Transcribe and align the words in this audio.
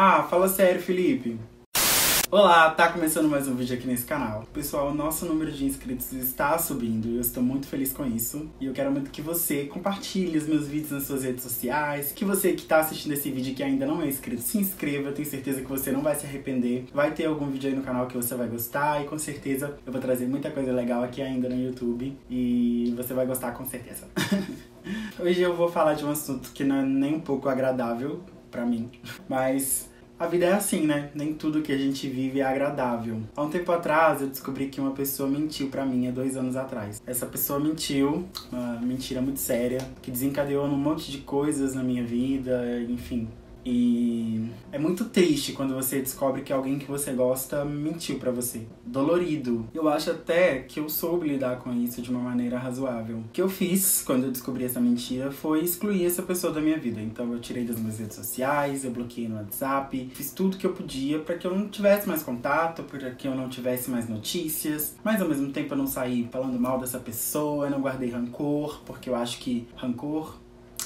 Ah, 0.00 0.22
fala 0.22 0.48
sério, 0.48 0.80
Felipe. 0.80 1.36
Olá, 2.30 2.70
tá 2.70 2.92
começando 2.92 3.28
mais 3.28 3.48
um 3.48 3.56
vídeo 3.56 3.76
aqui 3.76 3.84
nesse 3.84 4.04
canal. 4.04 4.44
Pessoal, 4.54 4.90
o 4.90 4.94
nosso 4.94 5.26
número 5.26 5.50
de 5.50 5.64
inscritos 5.64 6.12
está 6.12 6.56
subindo 6.56 7.08
e 7.08 7.16
eu 7.16 7.20
estou 7.20 7.42
muito 7.42 7.66
feliz 7.66 7.92
com 7.92 8.06
isso. 8.06 8.48
E 8.60 8.66
eu 8.66 8.72
quero 8.72 8.92
muito 8.92 9.10
que 9.10 9.20
você 9.20 9.64
compartilhe 9.64 10.38
os 10.38 10.46
meus 10.46 10.68
vídeos 10.68 10.92
nas 10.92 11.02
suas 11.02 11.24
redes 11.24 11.42
sociais, 11.42 12.12
que 12.12 12.24
você 12.24 12.52
que 12.52 12.62
está 12.62 12.78
assistindo 12.78 13.10
esse 13.10 13.28
vídeo 13.28 13.56
que 13.56 13.62
ainda 13.64 13.86
não 13.86 14.00
é 14.00 14.06
inscrito, 14.06 14.40
se 14.40 14.56
inscreva, 14.58 15.08
eu 15.08 15.14
tenho 15.14 15.28
certeza 15.28 15.62
que 15.62 15.68
você 15.68 15.90
não 15.90 16.00
vai 16.00 16.14
se 16.14 16.24
arrepender. 16.24 16.84
Vai 16.94 17.10
ter 17.12 17.24
algum 17.24 17.50
vídeo 17.50 17.68
aí 17.68 17.74
no 17.74 17.82
canal 17.82 18.06
que 18.06 18.16
você 18.16 18.36
vai 18.36 18.46
gostar 18.46 19.02
e 19.02 19.06
com 19.06 19.18
certeza 19.18 19.76
eu 19.84 19.92
vou 19.92 20.00
trazer 20.00 20.26
muita 20.28 20.48
coisa 20.48 20.70
legal 20.70 21.02
aqui 21.02 21.20
ainda 21.20 21.48
no 21.48 21.60
YouTube 21.60 22.16
e 22.30 22.94
você 22.96 23.12
vai 23.12 23.26
gostar 23.26 23.50
com 23.50 23.64
certeza. 23.64 24.06
Hoje 25.18 25.40
eu 25.40 25.56
vou 25.56 25.68
falar 25.68 25.94
de 25.94 26.04
um 26.04 26.10
assunto 26.12 26.52
que 26.52 26.62
não 26.62 26.76
é 26.76 26.82
nem 26.84 27.16
um 27.16 27.20
pouco 27.20 27.48
agradável 27.48 28.22
para 28.50 28.64
mim, 28.64 28.90
mas 29.28 29.88
a 30.18 30.26
vida 30.26 30.46
é 30.46 30.52
assim, 30.52 30.84
né? 30.84 31.10
Nem 31.14 31.32
tudo 31.32 31.62
que 31.62 31.70
a 31.70 31.78
gente 31.78 32.08
vive 32.08 32.40
é 32.40 32.42
agradável. 32.42 33.20
Há 33.36 33.42
um 33.42 33.48
tempo 33.48 33.70
atrás 33.70 34.20
eu 34.20 34.26
descobri 34.26 34.66
que 34.66 34.80
uma 34.80 34.90
pessoa 34.90 35.28
mentiu 35.28 35.68
para 35.68 35.86
mim 35.86 36.08
há 36.08 36.10
dois 36.10 36.36
anos 36.36 36.56
atrás. 36.56 37.00
Essa 37.06 37.24
pessoa 37.24 37.60
mentiu, 37.60 38.26
uma 38.50 38.80
mentira 38.80 39.20
muito 39.22 39.38
séria, 39.38 39.78
que 40.02 40.10
desencadeou 40.10 40.64
um 40.64 40.76
monte 40.76 41.12
de 41.12 41.18
coisas 41.18 41.74
na 41.74 41.84
minha 41.84 42.04
vida, 42.04 42.80
enfim. 42.88 43.28
E 43.70 44.48
é 44.72 44.78
muito 44.78 45.04
triste 45.04 45.52
quando 45.52 45.74
você 45.74 46.00
descobre 46.00 46.40
que 46.40 46.54
alguém 46.54 46.78
que 46.78 46.86
você 46.86 47.12
gosta 47.12 47.66
mentiu 47.66 48.18
para 48.18 48.30
você. 48.30 48.62
Dolorido. 48.82 49.68
Eu 49.74 49.90
acho 49.90 50.10
até 50.10 50.60
que 50.60 50.80
eu 50.80 50.88
soube 50.88 51.28
lidar 51.28 51.58
com 51.58 51.70
isso 51.74 52.00
de 52.00 52.10
uma 52.10 52.20
maneira 52.20 52.58
razoável. 52.58 53.18
O 53.18 53.24
que 53.30 53.42
eu 53.42 53.48
fiz 53.48 54.02
quando 54.06 54.24
eu 54.24 54.30
descobri 54.30 54.64
essa 54.64 54.80
mentira 54.80 55.30
foi 55.30 55.62
excluir 55.62 56.06
essa 56.06 56.22
pessoa 56.22 56.50
da 56.50 56.62
minha 56.62 56.78
vida. 56.78 56.98
Então 56.98 57.30
eu 57.30 57.40
tirei 57.40 57.64
das 57.64 57.78
minhas 57.78 57.98
redes 57.98 58.16
sociais, 58.16 58.86
eu 58.86 58.90
bloqueei 58.90 59.28
no 59.28 59.36
WhatsApp, 59.36 60.10
fiz 60.14 60.32
tudo 60.32 60.56
que 60.56 60.66
eu 60.66 60.72
podia 60.72 61.18
para 61.18 61.36
que 61.36 61.46
eu 61.46 61.54
não 61.54 61.68
tivesse 61.68 62.08
mais 62.08 62.22
contato, 62.22 62.84
para 62.84 63.10
que 63.10 63.28
eu 63.28 63.34
não 63.34 63.50
tivesse 63.50 63.90
mais 63.90 64.08
notícias. 64.08 64.96
Mas 65.04 65.20
ao 65.20 65.28
mesmo 65.28 65.52
tempo 65.52 65.74
eu 65.74 65.78
não 65.78 65.86
saí 65.86 66.26
falando 66.32 66.58
mal 66.58 66.80
dessa 66.80 66.98
pessoa, 66.98 67.66
eu 67.66 67.70
não 67.70 67.82
guardei 67.82 68.08
rancor, 68.08 68.80
porque 68.86 69.10
eu 69.10 69.14
acho 69.14 69.38
que 69.40 69.68
rancor 69.76 70.38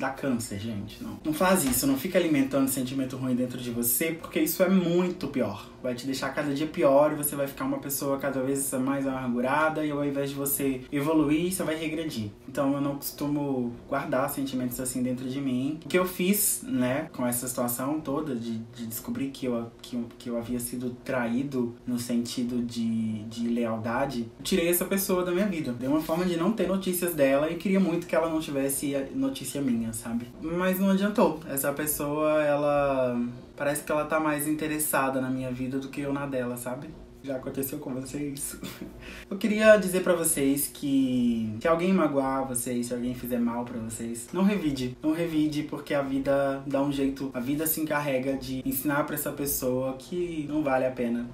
dá 0.00 0.10
câncer, 0.10 0.58
gente. 0.58 1.02
Não. 1.02 1.18
não 1.24 1.32
faz 1.32 1.64
isso, 1.64 1.86
não 1.86 1.96
fica 1.96 2.18
alimentando 2.18 2.68
sentimento 2.68 3.16
ruim 3.16 3.34
dentro 3.34 3.58
de 3.58 3.70
você, 3.70 4.12
porque 4.12 4.40
isso 4.40 4.62
é 4.62 4.68
muito 4.68 5.28
pior. 5.28 5.68
Vai 5.82 5.94
te 5.94 6.06
deixar 6.06 6.30
cada 6.34 6.52
dia 6.52 6.66
pior 6.66 7.12
e 7.12 7.14
você 7.14 7.36
vai 7.36 7.46
ficar 7.46 7.64
uma 7.64 7.78
pessoa 7.78 8.18
cada 8.18 8.42
vez 8.42 8.72
mais 8.72 9.06
amargurada 9.06 9.84
e 9.84 9.90
ao 9.90 10.04
invés 10.04 10.30
de 10.30 10.36
você 10.36 10.80
evoluir, 10.90 11.52
você 11.52 11.62
vai 11.62 11.76
regredir. 11.76 12.30
Então 12.48 12.72
eu 12.72 12.80
não 12.80 12.96
costumo 12.96 13.72
guardar 13.88 14.28
sentimentos 14.30 14.80
assim 14.80 15.02
dentro 15.02 15.28
de 15.28 15.40
mim. 15.40 15.78
O 15.84 15.88
que 15.88 15.98
eu 15.98 16.04
fiz, 16.04 16.62
né, 16.64 17.08
com 17.12 17.26
essa 17.26 17.46
situação 17.46 18.00
toda 18.00 18.34
de, 18.34 18.58
de 18.58 18.86
descobrir 18.86 19.28
que 19.28 19.46
eu, 19.46 19.70
que, 19.80 20.04
que 20.18 20.30
eu 20.30 20.38
havia 20.38 20.58
sido 20.58 20.90
traído 21.04 21.74
no 21.86 21.98
sentido 21.98 22.62
de, 22.62 23.22
de 23.24 23.48
lealdade, 23.48 24.30
tirei 24.42 24.68
essa 24.68 24.84
pessoa 24.84 25.24
da 25.24 25.30
minha 25.30 25.46
vida. 25.46 25.72
Deu 25.72 25.90
uma 25.90 26.00
forma 26.00 26.24
de 26.24 26.36
não 26.36 26.52
ter 26.52 26.66
notícias 26.66 27.14
dela 27.14 27.50
e 27.50 27.56
queria 27.56 27.80
muito 27.80 28.06
que 28.06 28.14
ela 28.14 28.28
não 28.28 28.40
tivesse 28.40 28.96
notícia 29.14 29.60
minha 29.60 29.85
sabe? 29.92 30.28
Mas 30.40 30.78
não 30.78 30.90
adiantou. 30.90 31.40
Essa 31.48 31.72
pessoa, 31.72 32.42
ela. 32.42 33.20
Parece 33.56 33.82
que 33.82 33.90
ela 33.90 34.04
tá 34.04 34.20
mais 34.20 34.46
interessada 34.46 35.20
na 35.20 35.30
minha 35.30 35.50
vida 35.50 35.78
do 35.78 35.88
que 35.88 36.02
eu 36.02 36.12
na 36.12 36.26
dela, 36.26 36.56
sabe? 36.56 36.88
Já 37.26 37.36
aconteceu 37.36 37.80
com 37.80 37.92
vocês? 37.92 38.56
Eu 39.28 39.36
queria 39.36 39.76
dizer 39.78 40.04
para 40.04 40.14
vocês 40.14 40.70
que 40.72 41.56
se 41.60 41.66
alguém 41.66 41.92
magoar 41.92 42.46
vocês, 42.46 42.86
se 42.86 42.94
alguém 42.94 43.14
fizer 43.14 43.40
mal 43.40 43.64
para 43.64 43.80
vocês, 43.80 44.28
não 44.32 44.44
revide. 44.44 44.96
Não 45.02 45.12
revide 45.12 45.64
porque 45.64 45.92
a 45.92 46.02
vida 46.02 46.62
dá 46.64 46.80
um 46.80 46.92
jeito, 46.92 47.30
a 47.34 47.40
vida 47.40 47.66
se 47.66 47.80
encarrega 47.80 48.34
de 48.34 48.62
ensinar 48.64 49.02
para 49.04 49.16
essa 49.16 49.32
pessoa 49.32 49.94
que 49.94 50.46
não 50.48 50.62
vale 50.62 50.86
a 50.86 50.90
pena 50.92 51.28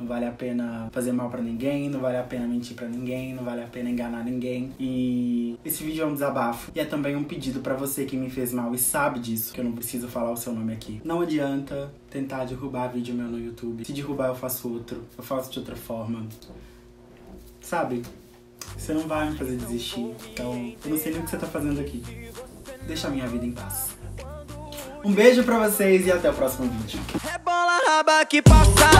não 0.00 0.06
vale 0.06 0.24
a 0.24 0.32
pena 0.32 0.88
fazer 0.90 1.12
mal 1.12 1.28
para 1.28 1.42
ninguém, 1.42 1.90
não 1.90 2.00
vale 2.00 2.16
a 2.16 2.22
pena 2.22 2.46
mentir 2.46 2.74
para 2.74 2.88
ninguém, 2.88 3.34
não 3.34 3.44
vale 3.44 3.62
a 3.62 3.66
pena 3.66 3.90
enganar 3.90 4.24
ninguém. 4.24 4.72
E 4.80 5.49
esse 5.64 5.84
vídeo 5.84 6.02
é 6.02 6.06
um 6.06 6.12
desabafo 6.12 6.70
e 6.74 6.80
é 6.80 6.84
também 6.84 7.14
um 7.16 7.24
pedido 7.24 7.60
para 7.60 7.74
você 7.74 8.04
que 8.04 8.16
me 8.16 8.30
fez 8.30 8.52
mal 8.52 8.74
e 8.74 8.78
sabe 8.78 9.20
disso, 9.20 9.52
que 9.52 9.60
eu 9.60 9.64
não 9.64 9.72
preciso 9.72 10.08
falar 10.08 10.30
o 10.30 10.36
seu 10.36 10.52
nome 10.52 10.72
aqui. 10.72 11.00
Não 11.04 11.20
adianta 11.20 11.92
tentar 12.08 12.44
derrubar 12.44 12.88
vídeo 12.88 13.14
meu 13.14 13.26
no 13.26 13.38
YouTube. 13.38 13.84
Se 13.84 13.92
derrubar 13.92 14.28
eu 14.28 14.34
faço 14.34 14.72
outro, 14.72 15.04
eu 15.16 15.22
faço 15.22 15.50
de 15.52 15.58
outra 15.58 15.76
forma. 15.76 16.26
Sabe? 17.60 18.02
Você 18.76 18.94
não 18.94 19.06
vai 19.06 19.30
me 19.30 19.36
fazer 19.36 19.56
desistir. 19.56 20.14
Então, 20.32 20.74
eu 20.84 20.90
não 20.90 20.98
sei 20.98 21.12
nem 21.12 21.20
o 21.20 21.24
que 21.24 21.30
você 21.30 21.36
tá 21.36 21.46
fazendo 21.46 21.80
aqui. 21.80 22.02
Deixa 22.86 23.08
a 23.08 23.10
minha 23.10 23.26
vida 23.26 23.44
em 23.44 23.52
paz. 23.52 23.96
Um 25.04 25.12
beijo 25.12 25.44
pra 25.44 25.68
vocês 25.68 26.06
e 26.06 26.12
até 26.12 26.30
o 26.30 26.34
próximo 26.34 26.70
vídeo. 26.70 27.00
Rebola 27.22 27.80
raba 27.86 28.24
que 28.24 28.42
passa 28.42 28.90